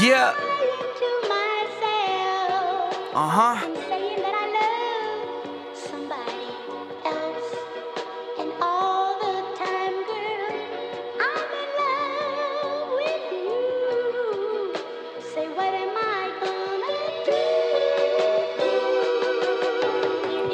[0.00, 0.34] Yeah.
[3.14, 3.54] Uh huh.
[3.62, 5.22] I'm saying that I love
[5.72, 6.50] somebody
[7.06, 7.54] else.
[8.40, 10.50] And all the time, girl,
[11.22, 14.74] I'm in love with you.
[15.32, 16.98] Say, what am I gonna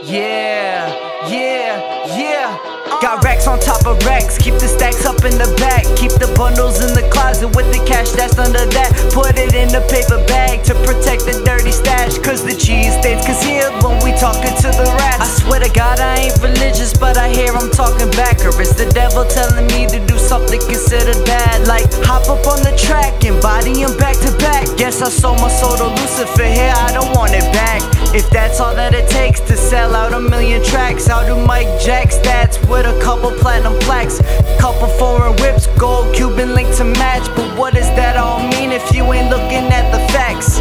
[0.04, 0.12] do?
[0.12, 0.84] Yeah,
[1.30, 1.72] yeah,
[2.18, 3.00] yeah.
[3.00, 5.86] Got racks on top of racks, keep the stacks up in the back.
[5.96, 8.89] Keep the bundles in the closet with the cash that's under that.
[9.70, 12.18] In a paper bag to protect the dirty stash.
[12.18, 15.22] Cause the cheese stays concealed when we talking to the rats.
[15.22, 18.42] I swear to God, I ain't religious, but I hear I'm talking back.
[18.42, 21.68] Or it's the devil telling me to do something considered bad.
[21.68, 24.66] Like hop up on the track and body him back to back.
[24.74, 27.78] Guess I sold my soul to Lucifer here, I don't want it back.
[28.10, 31.70] If that's all that it takes to sell out a million tracks, I'll do Mike
[31.78, 34.18] Jack stats with a couple platinum plaques.
[34.58, 37.22] Couple foreign whips, gold Cuban link to match.
[37.36, 37.76] But what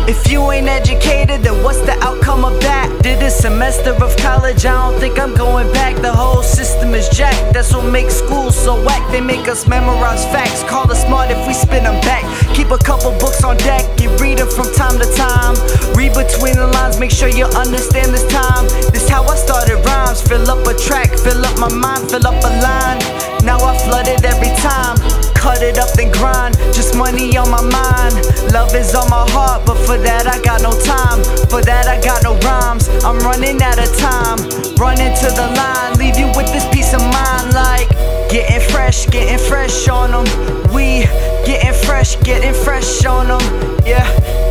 [0.09, 2.89] If you ain't educated, then what's the outcome of that?
[3.03, 6.01] Did a semester of college, I don't think I'm going back.
[6.01, 7.53] The whole system is jacked.
[7.53, 9.05] That's what makes school so whack.
[9.11, 10.63] They make us memorize facts.
[10.63, 12.25] Call us smart if we spin them back.
[12.55, 15.53] Keep a couple books on deck and read them from time to time.
[15.93, 18.65] Read between the lines, make sure you understand this time.
[18.89, 20.23] This how I started rhymes.
[20.23, 22.97] Fill up a track, fill up my mind, fill up a line.
[23.45, 24.97] Now I flood it every time.
[25.39, 26.57] Cut it up then grind.
[26.75, 28.13] Just money on my mind.
[28.51, 31.23] Love is on my heart, but for that I got no time.
[31.47, 32.89] For that I got no rhymes.
[33.07, 34.39] I'm running out of time.
[34.75, 37.55] Running to the line, leave you with this peace of mind.
[37.55, 37.87] Like
[38.27, 40.27] getting fresh, getting fresh on them.
[40.75, 41.07] We
[41.47, 43.41] getting fresh, getting fresh on them.
[43.87, 44.03] Yeah,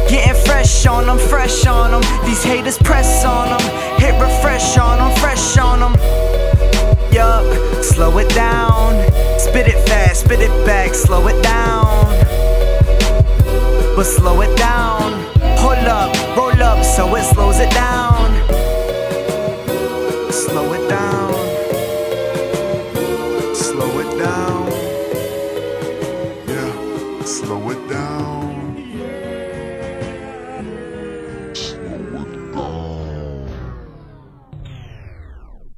[0.09, 2.03] getting fresh on them, fresh on them.
[2.25, 3.65] These haters press on them.
[4.01, 5.95] Hit refresh on them, fresh on them.
[7.13, 7.45] Yup,
[7.85, 8.68] slow it down
[10.19, 11.87] spit it back, slow it down.
[13.95, 15.13] But slow it down.
[15.63, 18.27] Hold up, roll up, so it slows it down.
[20.33, 21.33] Slow it down.
[23.55, 24.67] Slow it down.
[26.53, 28.78] Yeah, slow it down.